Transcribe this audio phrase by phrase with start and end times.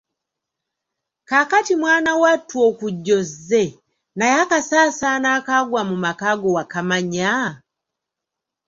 [1.27, 3.63] Kaakati mwana wattu okujja ozze,
[4.17, 7.33] naye akasaasaano akaagwa mu makaago wakamanya?